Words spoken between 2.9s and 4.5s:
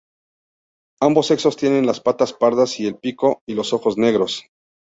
pico y los ojos negros.